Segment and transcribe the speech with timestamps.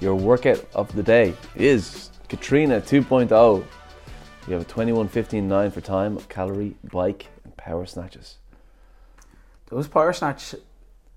[0.00, 3.64] your workout of the day is Katrina 2.0.
[4.46, 8.36] You have a 21.15.9 for time, calorie, bike, and power snatches.
[9.66, 10.54] Those power snatch,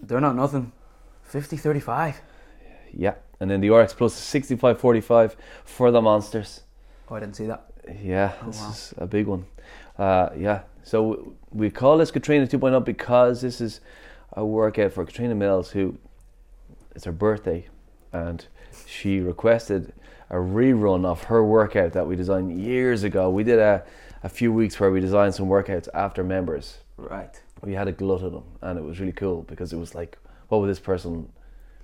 [0.00, 0.72] they're not nothing.
[1.24, 2.20] 50 35.
[2.92, 5.34] Yeah, and then the RX Plus is 65.45
[5.64, 6.62] for the monsters.
[7.10, 7.66] Oh, I didn't see that.
[8.00, 8.70] Yeah, Oh, this wow.
[8.70, 9.46] is a big one.
[9.98, 13.80] Uh, yeah, so we call this Katrina 2.0 because this is
[14.32, 15.98] a workout for Katrina Mills, who
[16.94, 17.66] it's her birthday,
[18.16, 18.46] and
[18.86, 19.92] she requested
[20.30, 23.30] a rerun of her workout that we designed years ago.
[23.30, 23.84] We did a,
[24.22, 26.78] a few weeks where we designed some workouts after members.
[26.96, 27.40] Right.
[27.62, 30.18] We had a glut of them, and it was really cool because it was like,
[30.48, 31.30] what would this person,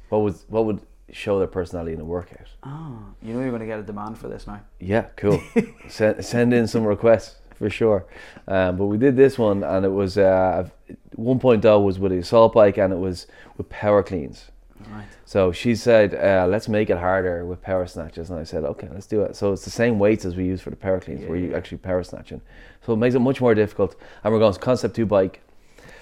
[0.08, 2.48] what would what would show their personality in a workout?
[2.62, 4.60] Oh, you know you're going to get a demand for this now.
[4.80, 5.42] Yeah, cool.
[5.88, 8.06] send, send in some requests for sure.
[8.48, 10.68] Um, but we did this one, and it was uh,
[11.16, 14.51] 1.0 was with a assault bike, and it was with power cleans.
[14.90, 15.06] Right.
[15.24, 18.88] So she said, uh, "Let's make it harder with power snatches," and I said, "Okay,
[18.92, 21.26] let's do it." So it's the same weights as we use for the power cleans,
[21.26, 21.56] where you Yeah.
[21.56, 22.40] actually power snatching.
[22.84, 23.96] So it makes it much more difficult.
[24.24, 25.40] And we're going to concept two bike,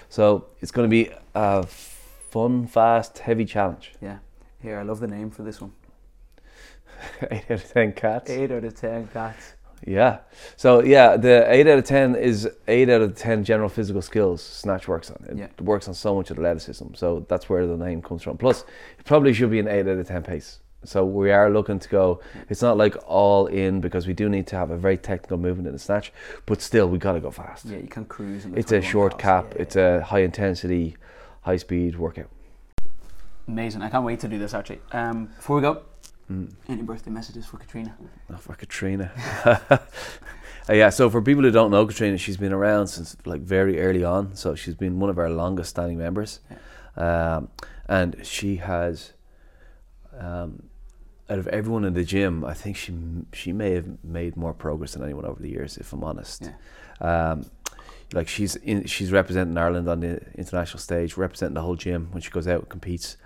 [0.09, 3.93] so it's going to be a fun, fast, heavy challenge.
[4.01, 4.17] Yeah.
[4.61, 5.73] Here, I love the name for this one.
[7.31, 8.29] Eight out of ten cats.
[8.29, 9.53] 8 out of 10 cats.
[9.85, 10.19] Yeah.
[10.57, 14.41] So yeah, the eight out of ten is eight out of ten general physical skills
[14.43, 15.25] Snatch works on.
[15.29, 15.47] It Yeah.
[15.63, 16.93] works on so much athleticism.
[16.93, 18.37] So that's where the name comes from.
[18.37, 18.61] Plus,
[18.99, 20.59] it probably should be an eight out of ten pace.
[20.83, 22.21] So we are looking to go.
[22.49, 25.67] It's not like all in because we do need to have a very technical movement
[25.67, 26.11] in the snatch,
[26.47, 27.65] but still we got to go fast.
[27.65, 28.47] Yeah, you can cruise.
[28.55, 29.21] It's a short miles.
[29.21, 29.53] cap.
[29.55, 30.95] Yeah, It's a high intensity,
[31.41, 32.29] high speed workout.
[33.47, 33.81] Amazing.
[33.81, 34.81] I can't wait to do this actually.
[34.91, 35.81] Um, before we go,
[36.31, 36.53] Mm.
[36.69, 37.95] any birthday messages for Katrina?
[38.31, 39.11] Oh, for Katrina.
[40.69, 43.81] Uh, yeah, so for people who don't know Katrina, she's been around since like very
[43.81, 44.35] early on.
[44.35, 46.39] So she's been one of our longest standing members.
[46.95, 47.49] Um,
[47.89, 49.13] and she has,
[50.17, 50.69] um,
[51.29, 52.93] out of everyone in the gym, I think she
[53.33, 56.51] she may have made more progress than anyone over the years, if I'm honest.
[56.99, 57.45] Um,
[58.13, 62.21] like she's in, she's representing Ireland on the international stage, representing the whole gym when
[62.21, 63.17] she goes out and competes.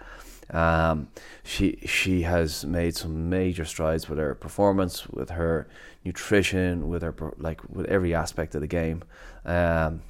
[0.52, 1.10] Um,
[1.44, 5.68] she she has made some major strides with her performance, with her
[6.04, 9.04] nutrition, with her like with every aspect of the game.
[9.46, 10.02] Um,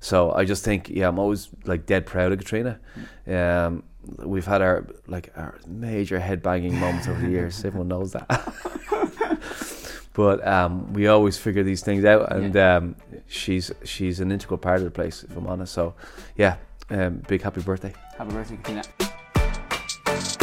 [0.00, 2.80] so I just think yeah, I'm always like dead proud of Katrina.
[3.26, 3.82] Um,
[4.18, 7.64] we've had our like our major head banging moments over the years.
[7.64, 8.54] Everyone knows that.
[10.14, 12.96] but um, we always figure these things out, and um,
[13.28, 15.22] she's she's an integral part of the place.
[15.22, 15.94] If I'm honest, so
[16.36, 16.56] yeah,
[16.90, 17.94] um, big happy birthday.
[18.16, 19.09] Happy birthday, Katrina
[20.10, 20.39] you